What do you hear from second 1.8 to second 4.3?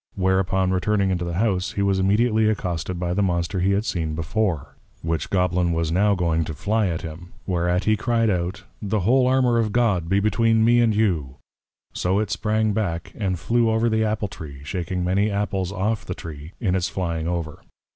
was immediately accosted by the Monster he had seen